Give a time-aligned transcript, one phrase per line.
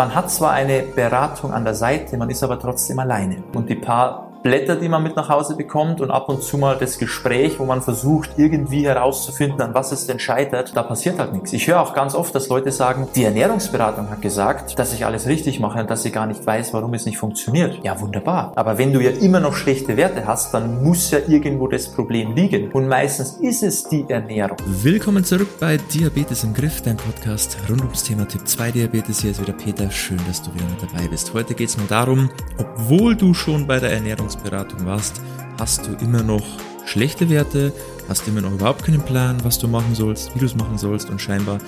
[0.00, 3.42] Man hat zwar eine Beratung an der Seite, man ist aber trotzdem alleine.
[3.52, 6.76] Und die paar Blätter, die man mit nach Hause bekommt und ab und zu mal
[6.78, 11.34] das Gespräch, wo man versucht, irgendwie herauszufinden, an was es denn scheitert, da passiert halt
[11.34, 11.52] nichts.
[11.52, 15.26] Ich höre auch ganz oft, dass Leute sagen, die Ernährungsberatung hat gesagt, dass ich alles
[15.26, 17.80] richtig mache und dass sie gar nicht weiß, warum es nicht funktioniert.
[17.82, 18.52] Ja, wunderbar.
[18.56, 22.34] Aber wenn du ja immer noch schlechte Werte hast, dann muss ja irgendwo das Problem
[22.34, 22.72] liegen.
[22.72, 24.56] Und meistens ist es die Ernährung.
[24.64, 29.20] Willkommen zurück bei Diabetes im Griff, dein Podcast rund ums Thema Typ 2 Diabetes.
[29.20, 29.90] Hier ist wieder Peter.
[29.90, 31.34] Schön, dass du wieder mit dabei bist.
[31.34, 35.20] Heute geht es nur darum, obwohl du schon bei der Ernährung Ernährungsberatung warst,
[35.58, 36.44] hast du immer noch
[36.84, 37.72] schlechte Werte,
[38.08, 41.10] hast immer noch überhaupt keinen Plan, was du machen sollst, wie du es machen sollst
[41.10, 41.58] und scheinbar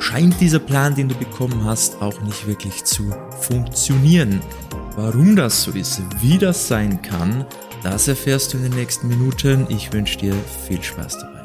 [0.00, 4.40] scheint dieser Plan, den du bekommen hast, auch nicht wirklich zu funktionieren.
[4.96, 7.46] Warum das so ist, wie das sein kann,
[7.84, 9.66] das erfährst du in den nächsten Minuten.
[9.68, 10.34] Ich wünsche dir
[10.66, 11.42] viel Spaß dabei.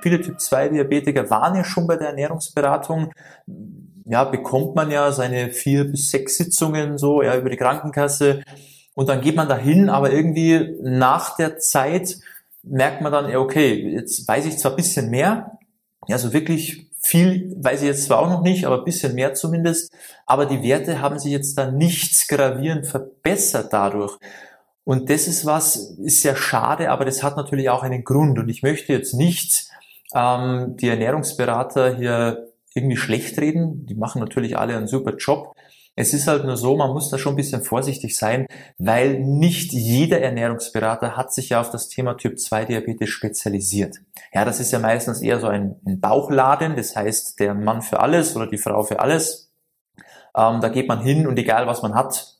[0.00, 3.12] Viele Typ 2 Diabetiker waren ja schon bei der Ernährungsberatung.
[4.04, 8.42] Ja, bekommt man ja seine vier bis sechs Sitzungen so, ja, über die Krankenkasse.
[8.96, 12.16] Und dann geht man dahin, aber irgendwie nach der Zeit
[12.62, 15.58] merkt man dann, okay, jetzt weiß ich zwar ein bisschen mehr,
[16.08, 19.34] ja, so wirklich viel weiß ich jetzt zwar auch noch nicht, aber ein bisschen mehr
[19.34, 19.92] zumindest,
[20.24, 24.16] aber die Werte haben sich jetzt dann nichts gravierend verbessert dadurch.
[24.82, 28.38] Und das ist was, ist sehr schade, aber das hat natürlich auch einen Grund.
[28.38, 29.68] Und ich möchte jetzt nicht
[30.14, 33.84] ähm, die Ernährungsberater hier irgendwie schlecht reden.
[33.86, 35.54] Die machen natürlich alle einen super Job.
[35.98, 39.72] Es ist halt nur so, man muss da schon ein bisschen vorsichtig sein, weil nicht
[39.72, 43.96] jeder Ernährungsberater hat sich ja auf das Thema Typ 2 Diabetes spezialisiert.
[44.32, 47.98] Ja, das ist ja meistens eher so ein, ein Bauchladen, das heißt der Mann für
[48.00, 49.50] alles oder die Frau für alles.
[50.36, 52.35] Ähm, da geht man hin und egal was man hat,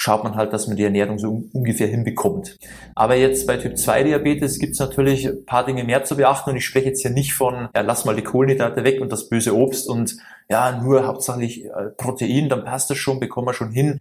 [0.00, 2.56] schaut man halt, dass man die Ernährung so ungefähr hinbekommt.
[2.94, 6.50] Aber jetzt bei Typ 2 Diabetes gibt es natürlich ein paar Dinge mehr zu beachten
[6.50, 9.28] und ich spreche jetzt hier nicht von, ja, lass mal die Kohlenhydrate weg und das
[9.28, 10.16] böse Obst und
[10.48, 13.98] ja, nur hauptsächlich äh, Protein, dann passt das schon, bekommen wir schon hin.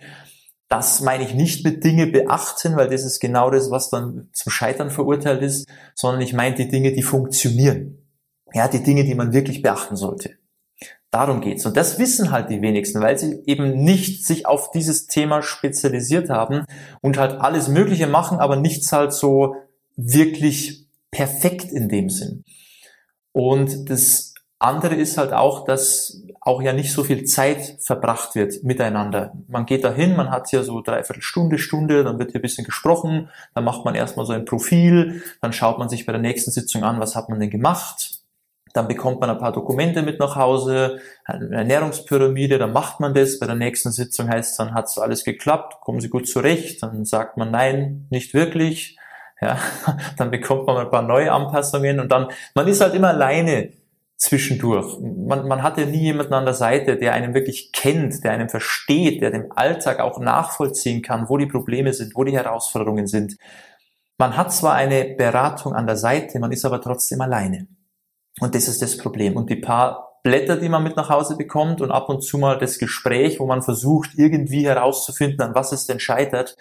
[0.69, 4.51] Das meine ich nicht mit Dinge beachten, weil das ist genau das, was dann zum
[4.51, 8.05] Scheitern verurteilt ist, sondern ich meine die Dinge, die funktionieren.
[8.53, 10.37] Ja, die Dinge, die man wirklich beachten sollte.
[11.11, 11.65] Darum geht's.
[11.65, 16.29] Und das wissen halt die wenigsten, weil sie eben nicht sich auf dieses Thema spezialisiert
[16.29, 16.65] haben
[17.01, 19.55] und halt alles Mögliche machen, aber nichts halt so
[19.95, 22.43] wirklich perfekt in dem Sinn.
[23.31, 28.63] Und das andere ist halt auch, dass auch ja nicht so viel Zeit verbracht wird
[28.63, 29.33] miteinander.
[29.47, 32.65] Man geht dahin, man hat ja so dreiviertel Stunde, Stunde, dann wird hier ein bisschen
[32.65, 36.51] gesprochen, dann macht man erstmal so ein Profil, dann schaut man sich bei der nächsten
[36.51, 38.16] Sitzung an, was hat man denn gemacht,
[38.77, 43.39] dann bekommt man ein paar Dokumente mit nach Hause, eine Ernährungspyramide, dann macht man das.
[43.39, 46.83] Bei der nächsten Sitzung heißt es dann, hat so alles geklappt, kommen Sie gut zurecht.
[46.83, 48.97] Dann sagt man nein, nicht wirklich.
[49.41, 49.57] Ja,
[50.17, 53.71] dann bekommt man ein paar neue Anpassungen und dann, man ist halt immer alleine
[54.15, 54.99] zwischendurch.
[54.99, 58.49] Man, man hat ja nie jemanden an der Seite, der einen wirklich kennt, der einen
[58.49, 63.37] versteht, der dem Alltag auch nachvollziehen kann, wo die Probleme sind, wo die Herausforderungen sind.
[64.17, 67.67] Man hat zwar eine Beratung an der Seite, man ist aber trotzdem alleine.
[68.39, 69.35] Und das ist das Problem.
[69.35, 72.57] Und die paar Blätter, die man mit nach Hause bekommt und ab und zu mal
[72.57, 76.57] das Gespräch, wo man versucht, irgendwie herauszufinden, an was es denn scheitert,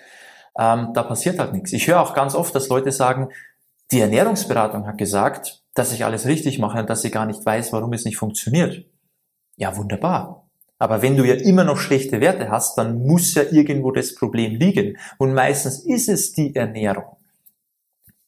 [0.58, 1.72] ähm, da passiert halt nichts.
[1.72, 3.28] Ich höre auch ganz oft, dass Leute sagen,
[3.92, 7.72] die Ernährungsberatung hat gesagt, dass ich alles richtig mache und dass sie gar nicht weiß,
[7.72, 8.86] warum es nicht funktioniert.
[9.56, 10.48] Ja, wunderbar.
[10.78, 14.56] Aber wenn du ja immer noch schlechte Werte hast, dann muss ja irgendwo das Problem
[14.56, 14.98] liegen.
[15.18, 17.16] Und meistens ist es die Ernährung.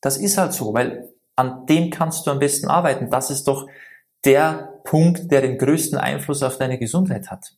[0.00, 3.10] Das ist halt so, weil an dem kannst du am besten arbeiten.
[3.10, 3.68] Das ist doch
[4.24, 7.54] der Punkt, der den größten Einfluss auf deine Gesundheit hat.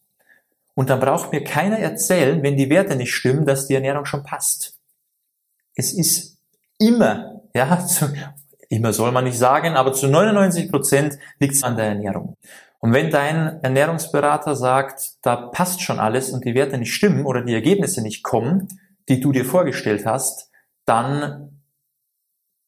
[0.74, 4.22] Und dann braucht mir keiner erzählen, wenn die Werte nicht stimmen, dass die Ernährung schon
[4.22, 4.78] passt.
[5.74, 6.38] Es ist
[6.78, 8.12] immer, ja, zu,
[8.68, 12.36] immer soll man nicht sagen, aber zu 99 Prozent liegt es an der Ernährung.
[12.80, 17.42] Und wenn dein Ernährungsberater sagt, da passt schon alles und die Werte nicht stimmen oder
[17.42, 18.68] die Ergebnisse nicht kommen,
[19.08, 20.50] die du dir vorgestellt hast,
[20.84, 21.62] dann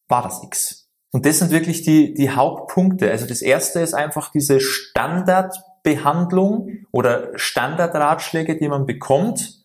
[0.09, 0.81] war das nichts.
[1.12, 3.11] Und das sind wirklich die, die Hauptpunkte.
[3.11, 9.63] Also das erste ist einfach diese Standardbehandlung oder Standardratschläge, die man bekommt,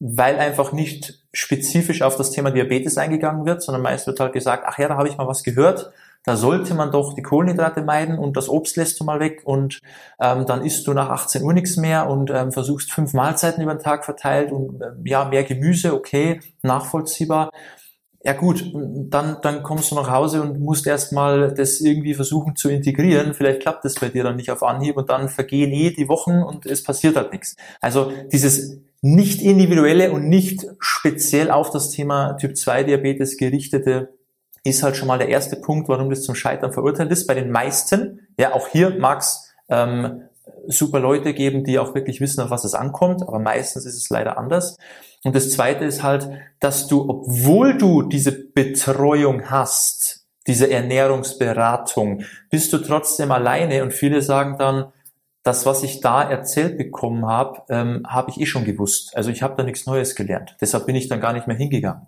[0.00, 4.64] weil einfach nicht spezifisch auf das Thema Diabetes eingegangen wird, sondern meist wird halt gesagt,
[4.66, 5.92] ach ja, da habe ich mal was gehört,
[6.24, 9.80] da sollte man doch die Kohlenhydrate meiden und das Obst lässt du mal weg und
[10.20, 13.74] ähm, dann isst du nach 18 Uhr nichts mehr und ähm, versuchst fünf Mahlzeiten über
[13.74, 17.50] den Tag verteilt und ähm, ja, mehr Gemüse, okay, nachvollziehbar
[18.24, 22.68] ja gut, dann, dann kommst du nach Hause und musst erstmal das irgendwie versuchen zu
[22.68, 23.32] integrieren.
[23.32, 26.42] Vielleicht klappt das bei dir dann nicht auf Anhieb und dann vergehen eh die Wochen
[26.42, 27.56] und es passiert halt nichts.
[27.80, 34.14] Also dieses nicht individuelle und nicht speziell auf das Thema Typ 2 Diabetes gerichtete
[34.64, 37.26] ist halt schon mal der erste Punkt, warum das zum Scheitern verurteilt ist.
[37.26, 40.22] Bei den meisten, ja auch hier mag es ähm,
[40.66, 44.10] super Leute geben, die auch wirklich wissen, auf was es ankommt, aber meistens ist es
[44.10, 44.76] leider anders.
[45.24, 46.28] Und das Zweite ist halt,
[46.60, 54.22] dass du, obwohl du diese Betreuung hast, diese Ernährungsberatung, bist du trotzdem alleine und viele
[54.22, 54.92] sagen dann,
[55.42, 59.16] das, was ich da erzählt bekommen habe, ähm, habe ich eh schon gewusst.
[59.16, 60.56] Also ich habe da nichts Neues gelernt.
[60.60, 62.06] Deshalb bin ich dann gar nicht mehr hingegangen.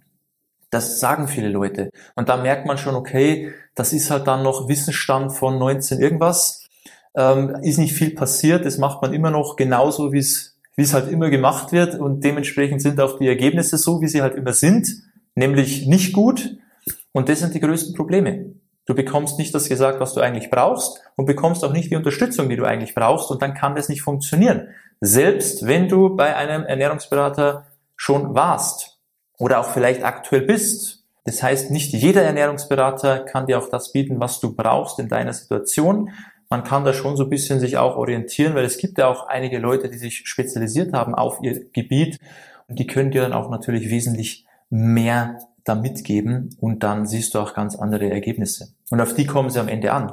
[0.70, 1.90] Das sagen viele Leute.
[2.14, 6.68] Und da merkt man schon, okay, das ist halt dann noch Wissensstand von 19 irgendwas.
[7.14, 8.64] Ähm, ist nicht viel passiert.
[8.64, 12.00] Das macht man immer noch genauso, wie es wie es halt immer gemacht wird.
[12.00, 14.88] Und dementsprechend sind auch die Ergebnisse so, wie sie halt immer sind,
[15.34, 16.56] nämlich nicht gut.
[17.12, 18.54] Und das sind die größten Probleme.
[18.86, 22.48] Du bekommst nicht das gesagt, was du eigentlich brauchst und bekommst auch nicht die Unterstützung,
[22.48, 24.68] die du eigentlich brauchst und dann kann das nicht funktionieren.
[25.02, 28.98] Selbst wenn du bei einem Ernährungsberater schon warst
[29.36, 31.04] oder auch vielleicht aktuell bist.
[31.26, 35.34] Das heißt, nicht jeder Ernährungsberater kann dir auch das bieten, was du brauchst in deiner
[35.34, 36.08] Situation.
[36.50, 39.28] Man kann da schon so ein bisschen sich auch orientieren, weil es gibt ja auch
[39.28, 42.18] einige Leute, die sich spezialisiert haben auf ihr Gebiet
[42.66, 47.38] und die können dir dann auch natürlich wesentlich mehr da mitgeben und dann siehst du
[47.38, 48.74] auch ganz andere Ergebnisse.
[48.90, 50.12] Und auf die kommen sie am Ende an.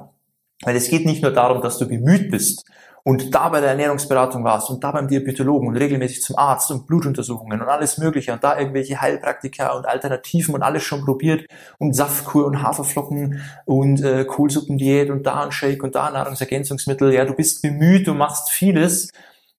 [0.61, 2.65] Weil es geht nicht nur darum, dass du bemüht bist
[3.07, 6.87] und da bei der Ernährungsberatung warst und da beim Diabetologen und regelmäßig zum Arzt und
[6.87, 11.45] Blutuntersuchungen und alles Mögliche und da irgendwelche Heilpraktika und Alternativen und alles schon probiert
[11.77, 17.13] und Saftkur und Haferflocken und äh, Kohlsuppendiät und da ein Shake und da Nahrungsergänzungsmittel.
[17.13, 19.09] Ja, du bist bemüht, du machst vieles,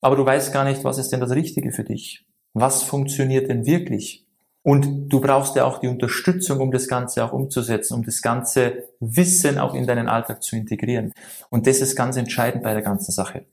[0.03, 2.27] aber du weißt gar nicht, was ist denn das Richtige für dich?
[2.53, 4.28] Was funktioniert denn wirklich?
[4.63, 8.89] Und du brauchst ja auch die Unterstützung, um das Ganze auch umzusetzen, um das ganze
[9.01, 11.13] Wissen auch in deinen Alltag zu integrieren.
[11.49, 13.47] Und das ist ganz entscheidend bei der ganzen Sache.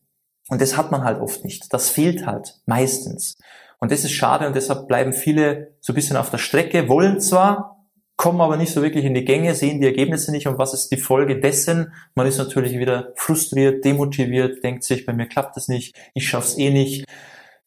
[0.50, 1.74] Und das hat man halt oft nicht.
[1.74, 3.36] Das fehlt halt meistens.
[3.80, 7.20] Und das ist schade und deshalb bleiben viele so ein bisschen auf der Strecke, wollen
[7.20, 7.86] zwar,
[8.16, 10.90] kommen aber nicht so wirklich in die Gänge, sehen die Ergebnisse nicht und was ist
[10.92, 11.94] die Folge dessen?
[12.16, 16.58] Man ist natürlich wieder frustriert, demotiviert, denkt sich, bei mir klappt das nicht, ich schaff's
[16.58, 17.06] eh nicht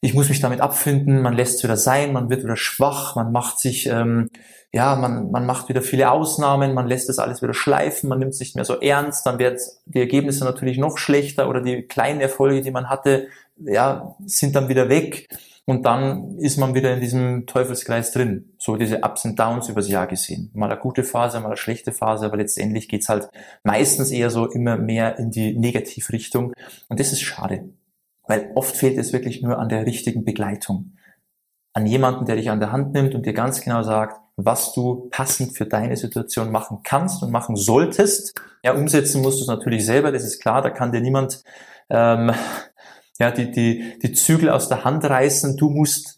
[0.00, 3.32] ich muss mich damit abfinden, man lässt es wieder sein, man wird wieder schwach, man
[3.32, 4.28] macht sich, ähm,
[4.72, 8.34] ja, man, man macht wieder viele Ausnahmen, man lässt das alles wieder schleifen, man nimmt
[8.34, 12.20] es nicht mehr so ernst, dann werden die Ergebnisse natürlich noch schlechter oder die kleinen
[12.20, 15.26] Erfolge, die man hatte, ja, sind dann wieder weg
[15.64, 18.54] und dann ist man wieder in diesem Teufelskreis drin.
[18.56, 20.50] So diese Ups und Downs übers Jahr gesehen.
[20.54, 23.28] Mal eine gute Phase, mal eine schlechte Phase, aber letztendlich geht's halt
[23.64, 26.52] meistens eher so immer mehr in die Negativrichtung
[26.88, 27.68] und das ist schade.
[28.28, 30.92] Weil oft fehlt es wirklich nur an der richtigen Begleitung.
[31.72, 35.08] An jemanden, der dich an der Hand nimmt und dir ganz genau sagt, was du
[35.10, 38.40] passend für deine Situation machen kannst und machen solltest.
[38.62, 41.42] Ja, umsetzen musst du es natürlich selber, das ist klar, da kann dir niemand
[41.90, 42.32] ähm,
[43.18, 45.56] ja, die, die, die Zügel aus der Hand reißen.
[45.56, 46.17] Du musst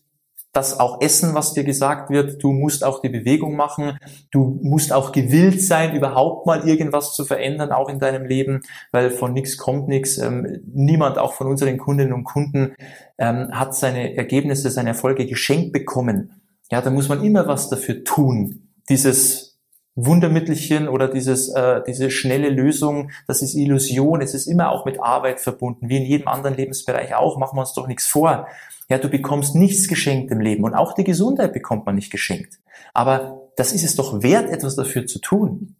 [0.52, 2.42] das auch essen, was dir gesagt wird.
[2.42, 3.98] Du musst auch die Bewegung machen.
[4.32, 8.60] Du musst auch gewillt sein, überhaupt mal irgendwas zu verändern, auch in deinem Leben,
[8.90, 10.18] weil von nichts kommt nichts.
[10.18, 12.74] Ähm, niemand, auch von unseren Kundinnen und Kunden,
[13.18, 16.32] ähm, hat seine Ergebnisse, seine Erfolge geschenkt bekommen.
[16.70, 18.68] Ja, da muss man immer was dafür tun.
[18.88, 19.49] Dieses
[19.96, 24.22] Wundermittelchen oder dieses, äh, diese schnelle Lösung, das ist Illusion.
[24.22, 27.38] Es ist immer auch mit Arbeit verbunden, wie in jedem anderen Lebensbereich auch.
[27.38, 28.46] Machen wir uns doch nichts vor.
[28.88, 32.58] Ja, du bekommst nichts geschenkt im Leben und auch die Gesundheit bekommt man nicht geschenkt.
[32.92, 35.76] Aber das ist es doch wert, etwas dafür zu tun.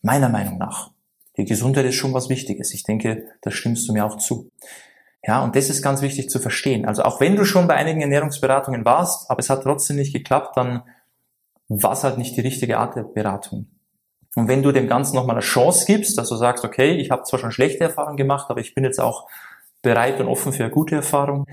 [0.00, 0.90] Meiner Meinung nach.
[1.36, 2.72] Die Gesundheit ist schon was Wichtiges.
[2.72, 4.50] Ich denke, da stimmst du mir auch zu.
[5.26, 6.84] Ja, und das ist ganz wichtig zu verstehen.
[6.84, 10.56] Also auch wenn du schon bei einigen Ernährungsberatungen warst, aber es hat trotzdem nicht geklappt,
[10.56, 10.82] dann
[11.68, 13.66] war es halt nicht die richtige Art der Beratung.
[14.36, 17.22] Und wenn du dem Ganzen nochmal eine Chance gibst, dass du sagst, okay, ich habe
[17.22, 19.28] zwar schon schlechte Erfahrungen gemacht, aber ich bin jetzt auch
[19.82, 21.46] bereit und offen für eine gute Erfahrung,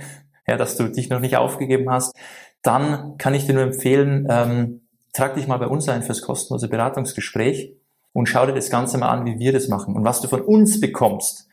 [0.48, 2.16] ja, dass du dich noch nicht aufgegeben hast,
[2.64, 4.82] dann kann ich dir nur empfehlen, ähm,
[5.14, 7.74] trag dich mal bei uns ein fürs kostenlose Beratungsgespräch
[8.14, 10.42] und schau dir das Ganze mal an, wie wir das machen und was du von
[10.42, 11.48] uns bekommst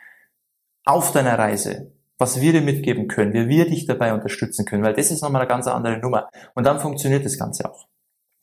[0.84, 4.94] auf deiner Reise, was wir dir mitgeben können, wie wir dich dabei unterstützen können, weil
[4.94, 6.28] das ist nochmal eine ganz andere Nummer.
[6.54, 7.86] Und dann funktioniert das Ganze auch.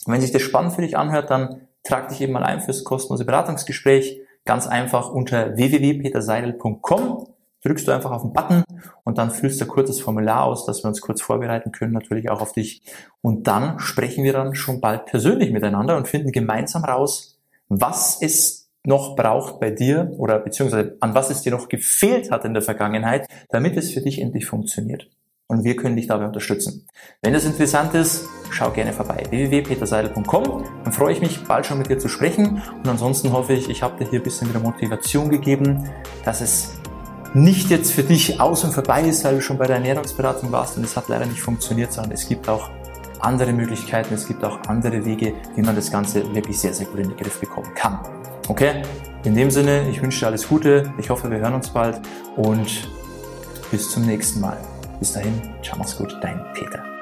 [0.06, 2.84] Und wenn sich das spannend für dich anhört, dann trag dich eben mal ein fürs
[2.84, 4.22] kostenlose Beratungsgespräch.
[4.46, 7.28] Ganz einfach unter www.peterseidel.com
[7.64, 8.64] drückst du einfach auf den Button
[9.04, 12.30] und dann füllst du ein kurzes Formular aus, dass wir uns kurz vorbereiten können, natürlich
[12.30, 12.84] auch auf dich.
[13.22, 18.70] Und dann sprechen wir dann schon bald persönlich miteinander und finden gemeinsam raus, was es
[18.84, 22.62] noch braucht bei dir oder beziehungsweise an was es dir noch gefehlt hat in der
[22.62, 25.10] Vergangenheit, damit es für dich endlich funktioniert.
[25.48, 26.88] Und wir können dich dabei unterstützen.
[27.22, 29.24] Wenn das interessant ist, schau gerne vorbei.
[29.30, 30.64] www.peterseidel.com.
[30.84, 32.64] Dann freue ich mich, bald schon mit dir zu sprechen.
[32.74, 35.88] Und ansonsten hoffe ich, ich habe dir hier ein bisschen wieder Motivation gegeben,
[36.24, 36.80] dass es
[37.36, 40.78] nicht jetzt für dich aus und vorbei ist, weil du schon bei der Ernährungsberatung warst
[40.78, 42.72] und es hat leider nicht funktioniert, sondern es gibt auch
[43.20, 47.00] andere Möglichkeiten, es gibt auch andere Wege, wie man das Ganze wirklich sehr, sehr gut
[47.00, 48.00] in den Griff bekommen kann.
[48.48, 48.84] Okay?
[49.26, 52.00] In dem Sinne, ich wünsche dir alles Gute, ich hoffe, wir hören uns bald
[52.38, 52.88] und
[53.70, 54.58] bis zum nächsten Mal.
[55.00, 56.95] Bis dahin, ciao, mach's gut, dein Peter.